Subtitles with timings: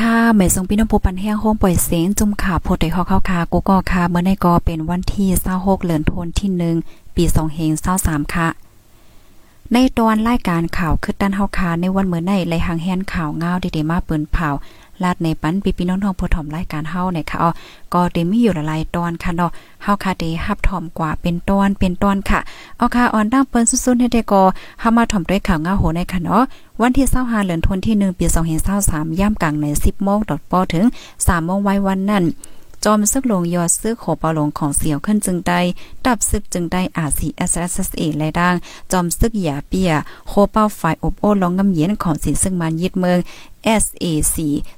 [0.00, 6.50] ไม่ทรงค่ะแม่ทรงพี่น้องผู้ปันแห้งโฮมปล่อยเสียงจุ่มขาโพดได้ข้อเข้าคากูก็คาเมื่อในก็เป็นวันที่26เดือนธันวาคมที่
[6.84, 8.48] 1ปี2เฮง23ค่ะ
[9.72, 14.48] ในตอนรายการข่าวคือด้านเฮาคาในวันเมื่อในไลหางแฮนข่าวเงาดีๆมาปืนเผา
[15.04, 17.50] ลาดในปันปีพี่น้องๆผู้ถ่อมรายการเฮาเนี่ยค่ะอ๋อ
[17.94, 19.50] ก็ได้มีอยู่หลายตอนค่ะเนาะ
[19.82, 22.40] เฮาค่ะได้รับถ่อมกว่าเป็นตอนเป็นตอนค่ะ
[22.76, 24.42] เอาค่ะออนดังเปิ้นสุดๆให้ได้ก็
[24.80, 26.42] เฮามาถ่อมด้วยข่าวเงาโหในค่ะเนาะ
[26.80, 28.26] วันที่25เดือนธันวาคมที่1ปี
[28.72, 30.84] 2023ย่ำกลางใน 10โมงดอปอถึง
[31.16, 32.26] 3โมงไว้วันนั้น
[32.84, 35.60] จอมซึกลงยอดซื้อโขปาลงของเสียวขึ้นจึงได้
[36.04, 38.54] ดับซึกจึงได้อาซี SSSA และดัง
[38.92, 39.92] จอมซึกหยาเปีย
[40.28, 43.18] โคเป้าฝ่ายอบโอ้ลองงำเย็นของสีซึ่งมันยึดเมือง
[43.82, 44.36] SAC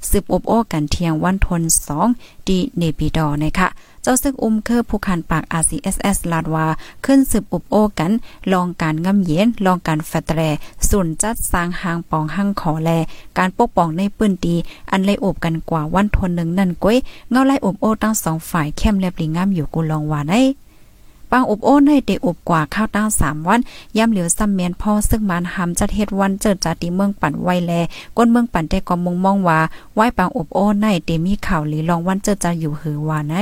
[0.08, 1.62] สืบอบโอ้กันเทียงวันทน
[2.04, 3.68] 2ดีเนปิดอนะคะ
[4.02, 6.66] เจ้าซึกอุ้มเคอผู้คันปาก RCSS ลาดวา
[7.04, 8.12] ขึ้นสืบอบโอ้กัน
[8.52, 10.40] ลองการงำเย็น ลองการแฟตแร
[10.88, 12.90] ส่วนจัดสร้างหางปองหังขอแล
[13.38, 14.56] การปกป้องในปื้นดี
[14.90, 16.96] อันไล่อบกันกว่าวันทนหนึ่งนั่นก้อย
[17.30, 20.40] เงาไล่อบโอ้ตั้งสองฝ่ายเข้มแลบลิงงามอยู่กูลองว่าได้
[21.32, 23.60] ปางอบโอ้ในเดอบกว่าข้าวตั้งสามวัน
[23.96, 27.72] ย่ำเหลียวซ้ำเมียนพ่อซึ่งมันหำจัดเฮ็ดวันเจิดจาติเมืองปั่นไวแล
[28.16, 29.60] ก้นเมืองปั่นได้ก็มุงมองว่า
[29.94, 33.34] ไหวปางอบโอ้ในเดมีข่าวหลีลองวันเจิดจาอยู่หือว่าไหน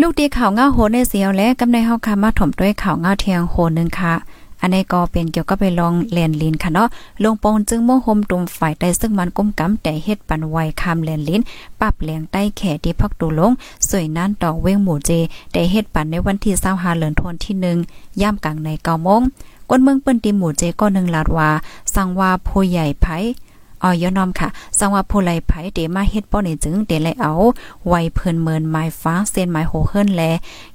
[0.00, 4.14] ลูกดีข่าวเงาโหในเสียวและกำในเฮาคามาถมด้วยข่าวเงาเทียงโหนึงค่ะ
[4.60, 6.88] อันนี้ก็เป็นเกี่ยวกับไปลองแลนลินค่ะเนาะ
[7.22, 11.42] ลงปองจึงโมโหมตุ่มฝ่ายใต้ซึ่งมันก้มกำแต่เฮ็ดปันไวคำแลนลิน
[11.80, 13.52] ปรับแหลงใต้แขที่พักตูลง
[13.88, 15.10] สวยนั้นดอกเว้งหมู่เจ
[15.52, 17.54] แต่เฮ็ดปันในวันที่25เดือนธันวาคมที่
[17.88, 19.22] 1ย่ำกลางใน9โมง
[19.70, 21.50] ก้นเมืองเปิ้นตีหมู่เจก็1ลาดว่า
[21.94, 23.06] สั่งว่าผู้ใหญ่ไผ
[23.82, 27.32] ออยอนอมค่ะสังว่าผู้ไลไผเดมาเฮ็ดป้อนี่จึงเดเลเอา
[27.88, 30.22] ไว้เพิ่นเมินไม้ฟ้าเส้นไม้โหเฮิรนแล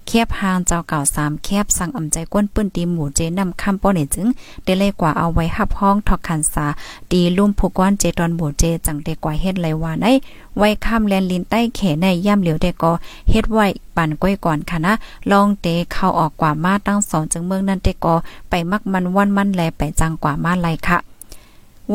[0.07, 4.27] แคบหางเจ้าเก่า3แคบสั่งอำใจก้นปื้นตีหมู่เจนำคำป้อนี่จึง
[4.63, 6.65] เดเลกว่าเอาไว้หับห้องทอกคันสา
[7.11, 10.05] ดีลุ่มผู้ก้อนเจตอนหมู่เจจังได้กว่าเฮ็ดไหลว่าใน
[10.57, 12.91] ไว้ข้ามแลนลินใต้เขในย่ำเหลียวได้ก็
[13.29, 14.93] เฮ็ดไว้ปั่นก้อยก่อนค่ะนะ
[15.31, 18.15] ลองเตเข้าออกกว่ามาตั้งสองจึงเมืองนั้นเตก็
[18.49, 21.10] ไปมักมันวันมันแลไปจังกว่ามาไลค่ะ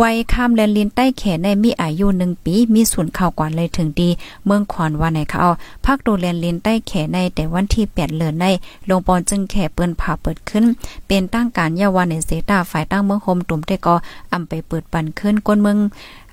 [0.03, 4.09] วัยข้ามแลนลินใต้แขนในมีอายุหนึ่งปี มีศูนย์ข่าวกว่าเลยถึงดี
[4.45, 5.39] เมืองขอนว่าไหนเขา
[5.85, 8.47] พักดูแลนลินใต้แขนในแต่วันที่8เดือนใน
[8.89, 10.65] ลงปอนจึงแขเปิ้นผ่าเปิดขึ้น
[11.07, 13.95] เป็นตั้งการยาวันในเซตาฝ่ายตั้งเมืองโฮมตุ่มได้ก็
[14.33, 15.79] อำไปเปิดปันขึ้นก้นเมือง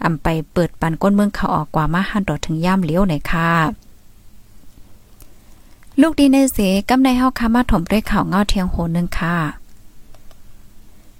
[0.04, 3.50] อำไปเปิดปันก้นเมืองเขาออกกว่ามาหันดอถึงย่ามเลี้ยวไหนค่ะ
[6.02, 6.58] ลูกดีในเส
[6.90, 9.63] กำในเฮาคามาถมด้วยข่าวเงาเทียงโหนึงค่ะ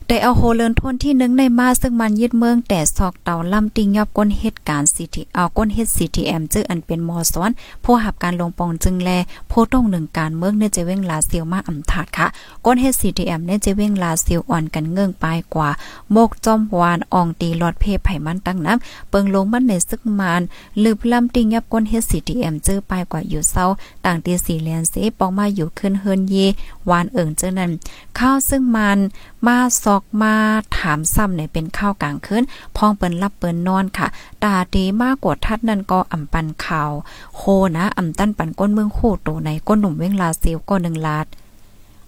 [0.08, 7.52] ได้เอาโฮเลินทนที่หนึ่งในมาซึ่งมันยึดเมืองแต่ซอกเต่าลำติงยอบก้นเหตุการณ์ซีทีเอาก้นเฮ็ด CTM จื้ออันเป็นมอซ้อน
[7.84, 9.10] ผู้หับการลงปองจึงแล
[9.48, 12.28] โพต้องหนึ่งการเมืองในเจเว้งลาเซียวมาอำถาดค่ะ
[12.66, 15.70] ก้นเฮ็ด CTM ในเจเว้งลาเซียวอ่อนกันเงื่องปลายกว่า
[16.12, 20.42] โมกจอมวานอองตีลอดเพไผมันตั้งน้ำเปิงลงมันในซึกมาน
[20.84, 23.66] ลืบลำติงยับก้นเฮ็ด CTM จื้อปลายกว่าอยู่เศร้า
[24.06, 26.36] ต่างตีสีแลนเสปองมาอยู่ขึ้นเฮินเย
[26.90, 27.72] วานเอิงเจ้านั้น
[28.18, 29.00] ข้าวซึ่งมัน
[29.48, 30.36] มาซอกมา
[30.78, 32.44] ถามซ้ำเนี่ยเป็นข้าวกลางคืน
[32.76, 34.08] พ้องเปิ้นรับเปิ้นนอนค่ะ
[34.44, 36.92] ตาดีมากกว่าทัดนั่นก็อำปันข่าว
[37.36, 37.42] โค
[37.78, 41.26] นะอำตั้นปันก้นเมืองคู่ตในก้นหนุ่มเว้งลาซิลก็หนึ่งลาด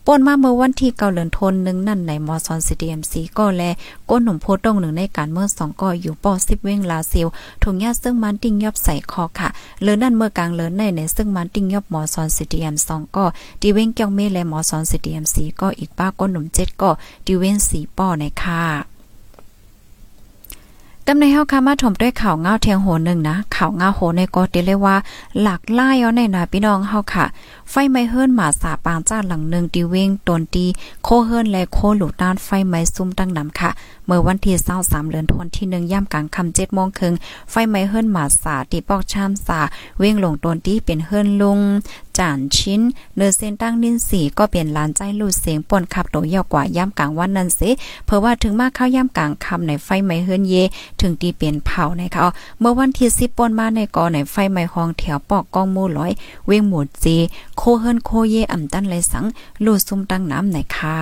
[0.07, 3.63] ป่นมาเมื่อวันที่เกาเหลือนทนหนึ่งนั่นในมอซอนซีดีเอ็มซีก็แล
[4.09, 7.27] ก้นหนุ่มโพตรงหนึ่งในการเมื่อสองก่ออยู่ปอสิบเว้งลาซิล
[7.63, 9.49] ถุงยาซึ่งมันติ้งยอบใส่คอค่ะ
[9.81, 13.25] เลือนั่นเมื่อกลางเลือนในในซึ่งมันติ้งยอบมอซอนซีดีเอ็มสองก็
[13.61, 16.89] ดีเว้งเกียงเมและมอซอนซีดีเอ็มซีก็อีกป้าก้นหนุ่มเจ็ดก็
[17.25, 18.94] ดีเว้งสีป้อในค่ะ
[21.07, 24.95] กำในเฮาค่ะมาถมด้วยข่าวเงาเทียงโหนึงนะข่าวเงาโหในก็ติเลยว่า
[25.41, 27.25] หลักล่ายเอาในนาพี่น้องเฮาค่ะ
[27.69, 30.65] ไฟไหม้เฮิรนหมาสาปางจ้าหลังนึงตีเวงตนตี
[31.03, 33.69] โคเฮิรนและโคหลูด้านไฟไหม้ซุ่มตั้งนำค่ะ
[34.05, 37.13] เมื่อวันที่23เดือนธันวาคมที่1ย่ำกลางค่ำ7โมงครึ่ง
[37.51, 39.59] ไฟไหม้เฮิรนหมาสาตีปอกชามสา
[39.99, 41.59] เวงลงตนตีเป็นเฮิรนลุง
[42.17, 42.81] จานชิ้น
[43.15, 47.69] เนื้อเส้นตั้งนินสีก็เปลี่ยนลานใจลูดเสียงป่นขับโตยาวกว่าย่ำกลางวันนั้นสิ
[48.05, 50.55] เพราะว่าถึงมากเข้าย่ำกลางคำในไฟไหม้เฮิรนเย
[51.01, 52.25] ถึงตีเปลี่ยนเผานะคะ
[52.59, 56.11] เมื่อวันที่10ป่นมาในกอในไฟไหม้ห้องแถวปอกกองมูร้อย
[56.47, 57.17] เวงหมูจี
[57.57, 59.25] โคเฮิรนโคเยอ่ำตันไรสัง
[59.65, 60.97] ลูดซุ่มตั้งน้ำในค่ะ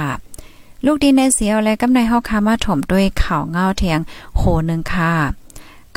[0.85, 3.99] ลูกดีในเสียวและกำในเฮาคามาถมด้วยข่าวเงาเทียง
[4.37, 5.13] โหนึงค่ะ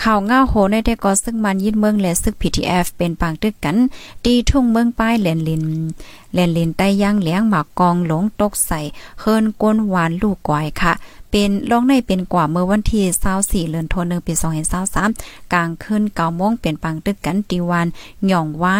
[0.03, 3.77] ข่าวง่าโหในได้ก่อซึ่งมันยิดเมืองและซึก PTF เป็นปางตึกกัน
[4.25, 5.65] ตีทุ่งเมืองป้ายแหลนลิน
[6.33, 8.81] แหลนลินใต้ย่างเลี้ยงหมากกองหลงตกใส่
[9.21, 10.93] เฮิรนก้นหวานลูกกวายค่ะ
[11.31, 14.33] เป็นร้องในเป็นกว่าเมื่อวันที่24เดือนธันวาคมปี
[14.93, 17.87] 2023กลางคืน9โมงเป็นปังตึกกันตีวัน
[18.27, 18.79] หย่องไว้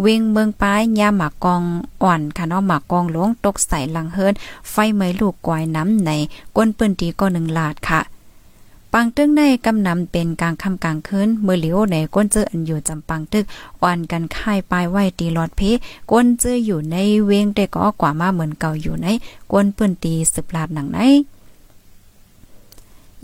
[0.00, 1.62] เวงเมืองป้ายยาหมากกอง
[2.02, 4.34] อ่อนค่ะเนาะหมากกองหลวงตกใส่หลังเฮิรน
[4.70, 6.10] ไฟไหมลูกกวายน้ำใน
[6.56, 8.00] ก้นปืนตีก็1ลาดค่ะ
[8.92, 13.44] ปังตึกในกำนำเป็นกลางค่ำกลางคืนเมื่อเหลียวในก้นเจออันอยู่จำปังตึก
[13.82, 15.60] วันกันค่ายปลายไหวตีหลอดเพ
[16.10, 16.96] ก้นเจออยู่ใน
[17.26, 19.06] เวงแต่ก็กว่ามาเหมือนเก่าอยู่ใน
[19.52, 20.98] ก้นปืนตีสืบลาดหนังไหน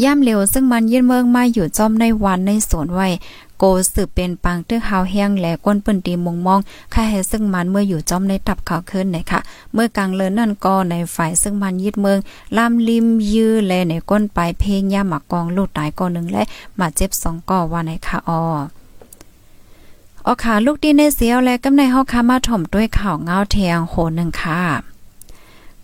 [0.02, 3.08] ย่ามเร็วซึ่งมันยื่นเมืองมาอยู่จอมในวันในสวนไว้
[3.58, 6.60] โกสืบเป็นปังตึกหาวแห้งและก้นปืนตีมงมอง
[6.94, 9.40] ค่าให้ซึ่งมันเมื่ออยู่จอมในตับเขาขึ้นไหนคะ
[9.72, 12.18] เมื่อกลางเลินนั่นก็ในฝ่ายซึ่งมันยึดเมือง
[12.56, 16.42] ลำลิมยื้อแลในก้นปลายเพลงย่าหมักกองลูกตายก่อหนึ่งและ
[16.78, 18.42] มาเจ็บสองก่อว่าในค่ะออ
[20.26, 24.60] ออขาลูกดีในเสียวและกำในเฮาคามาถ่อมด้วยข่าวเงาแทงโหนึงค่ะ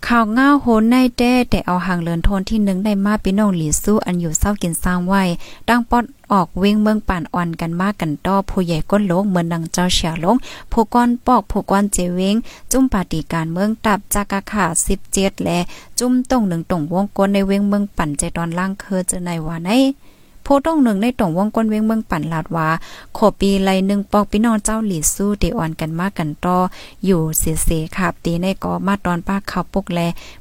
[0.07, 5.23] ข่าวง้าโหนในแด้แต่เอาห่างเลินทนที่หนึ่งได้มาพี่น้องหลีสู้อันอยู่เศร้ากินสร้างไว้
[5.69, 10.35] ดังปอดออกเวงเมืองป่านอ่อนกันมากกันต่อผู้ใหญ่ก้นโลกเหมือนดังเจ้าเฉียลง
[10.71, 12.35] ผู้ก้อนปอกผู้ก้อนเจเวง
[12.71, 14.65] จุ่มปาฏิการเมืองตับจากาขา
[15.05, 15.59] 17และ
[15.99, 19.71] จุ่มตรงหนึ่งตรงวงกลในเวงเมืองปั่นใจตอนล่างเคอจะในว่าใน
[20.47, 22.69] โพต้องหนึ่งในต่งวงก้นเวงเมืองปั่นลาดว่า
[23.13, 26.57] โคปีไลหนึ่งปอกพี่น้องเจ้าหลีสู้เตอ่อนกันมากกันต่อ
[27.05, 29.99] อยู่เสียเสครับตีในกอมาตอนป้าเขาปุกแล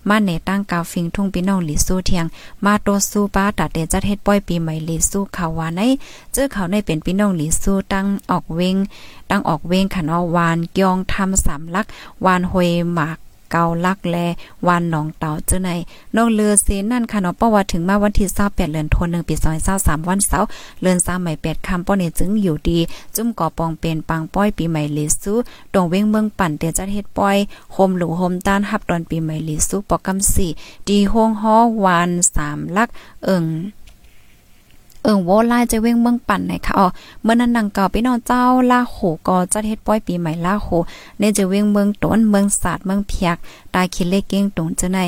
[0.09, 2.27] มาเนตั้งกาวฟิงทุ่งพี่น้องหลีสู้เทียง
[2.65, 5.81] มาโตสู้ป้าตัดเดจัดเฮ็ดป้อยปีใหม่หลีสู้เขาวว่าใน
[6.33, 8.77] เจอเขาในเป็นพี่น้องหลีสู้ตั้งออกเวง
[9.31, 11.87] ตั้งออกเวงขันอวานกยองทำสามลัก
[12.25, 13.19] วานหวยหมาก
[13.51, 14.17] เกาลักแล
[14.69, 15.71] วันหนองเต่าเจ้าใน
[16.17, 19.35] นองเรือเซนนั่นค่ะเนาะป้อว่าถึงมาวันที่28เดือนธันวาคมปี
[19.73, 20.47] 2023วันเสาร์
[20.81, 22.79] เลือน3ใหม่8ค่ำป้อนี่จึงอยู่ดี
[23.17, 25.35] จุ่มก่อปองเป็นปังป้อยปีใหม่ลิซู
[25.73, 27.37] ตรงเว้งเมืองปั่นเตียจัดเฮ็ดป้อย
[27.73, 32.11] โฮมหลูโฮมต้านฮับตอนปีใหม่ลิซูปอกกำ4ดีห้องฮ้อวาน
[32.43, 32.89] 3ลัก
[33.25, 33.47] เอิง
[35.05, 36.87] เอิงโวไลายจะเว้งเมืองปั่นไหนค่ะอ๋อ
[37.23, 38.97] เมื่อนั้นนังเก่าพี่น้องเจ้าล่าโห
[39.29, 40.69] ก็จะเฮ็ดป้อยปีใหม่ล่าโห
[41.19, 43.37] ในจะเว้งเมืองต้นเมืองศาสตร์เมืองเพียก
[43.75, 44.99] ตายคิดเลขเก้งตรงจะใน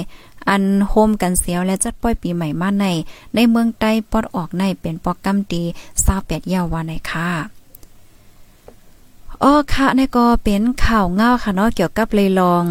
[0.48, 2.84] อันโฮมกันเสียวและจัดป้อยปีใหม่มาใน
[3.34, 5.62] ในเมืองใต้ปอดออกในเป็นปอกกำตี
[6.06, 7.28] 28ยาววันไหนค่ะ
[9.42, 12.64] อ๋อค่ะนี่ก็เป็นข่าวเงาค่ะเนาะเกี่ยวกับเลยลอง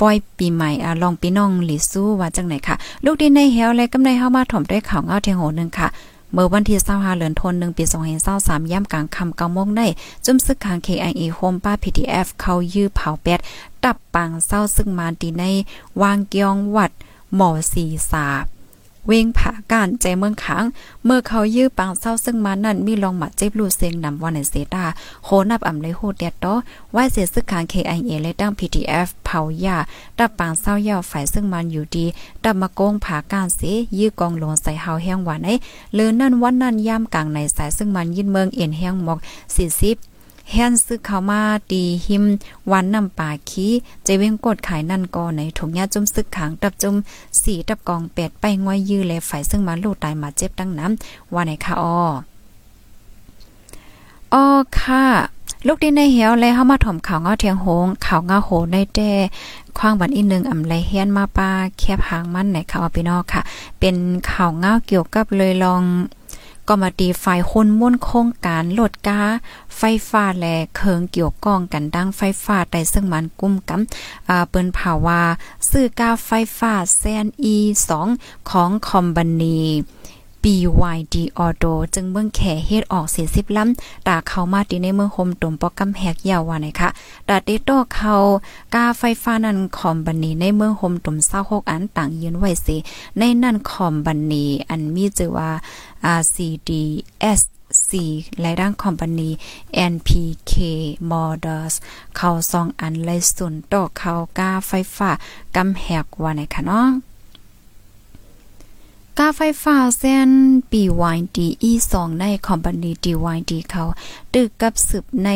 [0.00, 5.88] ป้อยปีใหม่อ่าลองปีน้องหลีสู้ว่าจังไหนค่ะ ลูกดินในเฮวและกำในเฮามาถ่อมด้วยข่าวเงาเทียงโหนึงค่ะ
[6.32, 7.84] เมื่อวันที่25เดือนธันวาคมปี
[8.28, 9.86] 2023ย่ำกลางค่ำ9โมงได้
[10.24, 13.40] จุ่มซึกขัง KIA โฮมป้า PDF เขายื้อเผาแปด
[13.84, 15.44] ตับปังเศร้าซึ่งมาดีใน
[16.02, 16.90] วางเกียงวัด
[17.36, 18.44] หมอสีสาบ
[19.06, 20.64] เวงผาการใจเมืองขัง
[21.04, 24.84] เมื่อเขายื้อปังเศร้าซึ่งมานั่นมีลองหมัดเจ็บลูเซงนำวันในเซตา
[25.24, 26.54] โคนับอ่ำเลยโหดเดียดต่อ
[26.92, 29.76] ไว้เสียซึกขาง KIA เลยตั้ง PTF เผายา
[30.18, 32.04] ดับปังเศร้าเย่าฝ่ายซึ่งมันอยู่ดี
[32.44, 33.60] ดับมาโกงผาการเส
[33.98, 35.54] ยื้อกองหลวงใส่เฮาแห้งหวานไอ้
[35.94, 40.17] เลือนั่นวันนั้นย่ามกลางในสายซึ่งมันยินเมืองเอ็นแห้งหมอก40
[40.52, 41.40] แฮนซึกเขามา
[41.70, 42.24] ตีหิม
[42.70, 43.72] วันนำป่าขี้
[44.04, 46.94] ใจเว้งกดขายนั่นก็ในถุงยาจุ่มซึกขังตับจุ่ม
[47.42, 51.98] สีตับกองแปดไปงอยยื้อแลฝ่ายซึ่งมาลูกตายมาเจ็บตั้งน้ำว่าไหนคะอ้อ
[54.32, 54.44] อ้อ
[54.78, 55.04] ค่ะ
[55.66, 59.12] ลูกดินในเหียวเลยเฮามาถ่อมข่าวเงาเทียงโหงข่าวเงาโหในแต้
[59.78, 63.40] ควางบันอีนึงอำไลเฮียนมาป้าแคบหางมันไหนค่ะพี่น้องค่ะ
[63.80, 63.96] เป็น
[64.30, 65.82] ข่าวเงาเกี่ยวกับเลยลอง
[66.68, 69.20] ก็มาตีฝ่ายคนม่วนโครงการลดกา
[69.76, 70.46] ไฟฟ้าแล
[70.76, 75.20] เคิงเกี่ยวก้องกันดังไฟฟ้าได้ซึ่งมันกุ้มกำอ่าเปิ้นภาวา
[75.70, 77.56] ซื้อกาไฟฟ้าแซนอี
[78.02, 79.60] 2ของคอมบันี
[80.48, 86.88] BYD Auto จึงเมืองแขเฮ็ดออก40ล้ำตาเข้ามาที่ในเมืองโฮมตุ่มปอกกำแหกยาวว่าไหนคะ
[87.28, 88.14] ตาเตโตเขา
[88.74, 92.76] กาไฟฟ้านันคอมบันนีในเมืองโฮมตุ่ม26อันต่างยืนไว้สิ
[93.18, 95.50] ในนั้นคอมบันนีอันมีชื่อว่า
[96.18, 97.40] RCDS
[97.86, 97.90] C
[98.40, 99.30] และด้านคอมพานี
[99.92, 100.52] NPK
[101.10, 101.74] Motors
[102.16, 105.10] เขาซองอันไลสุนต่อเขากาไฟฟ้า
[105.56, 106.92] กำแหกว่าไหนคะน้อง
[109.22, 110.30] กาไฟฟ้าเส้น
[110.72, 111.38] BYD
[111.70, 113.84] E2 ในคอมพานี DYD เขา
[114.34, 115.30] ตึกกับสืบใน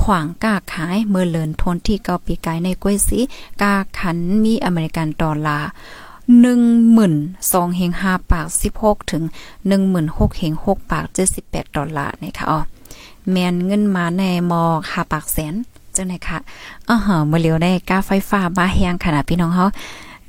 [0.00, 3.18] ขวางกาขายเมื่อเลินทนที่เกาปีกายในกล้วยสี
[3.62, 5.68] กาขันมีอเมริกันดอลลาร์
[6.40, 6.60] หนึ่ง
[6.92, 7.14] หมื่น
[7.52, 9.22] สองเฮงห้าปากสิบหกถึง
[9.68, 12.60] หนึ่งหมื่นหกเฮงหกปากเจ็ดสิบแปดดอลลาร์นะคะอ๋อ
[13.30, 15.54] แมนเงินมาในมอห้าปากแสน
[15.96, 16.38] จังไหนคะ
[16.88, 19.66] อ๋อเหเมื่อเลียวได้ก้าไฟฟ้ามาแหงขนาดพี่น้องเขา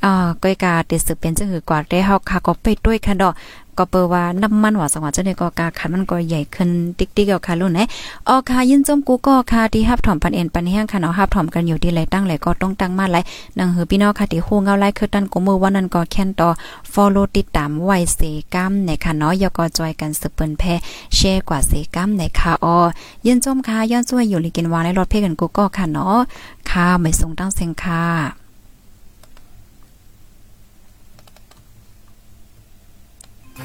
[0.05, 3.33] อ่าก้อยกาติดสืบเป็นจังหือกว่าได้เฮาค่ะก็ไปด้วยค่ะดอก
[3.79, 7.79] ก็เปิว่าน้ำมันว่าสังว่าจะได้ก็กาคันมันก็ใหญ่ขึ้นติ๊กๆเอาค่ะรุ่นไหน
[8.27, 13.17] ออค่ะยินจมกูก็ค่ะที่ฮับถอมปันเอ็นปันแห้งค่ะเนาะฮับถอมกันอยู่ที่ไรตั้งไหลก็ต้องตั้งมาไหล
[13.57, 16.49] นังหือพี่น้องค่ะที่ฮู้เงาไล่คือตันกูมือวันนั้นก็แค่นต่อ
[16.93, 18.19] follow ติดตามไว้เส
[18.53, 20.63] กัมในค่ะเนาะยก็จอยกันสืบเปิ้นแพ
[21.15, 22.77] แชร์กว่าเสกัมในค่ะออ
[23.25, 26.17] ยินจมค่ะย้อนช่วยอยู่ลิกินวาในรถเพ่กันกูก็ค่ะเนาะ
[26.69, 28.44] ค่ะไม่ส่งตั้งเซงค่ะ
[33.57, 33.61] จั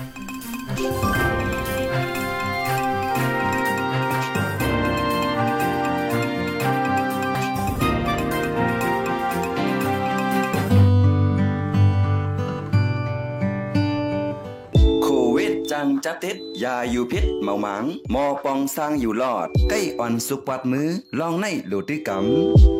[15.85, 22.79] งจับติดยาอยู่พิษเมาหมางมอปองสร้างอยู่รอด ใกล้อ่อนสุกปัดมือลองในหลุดดึกกำ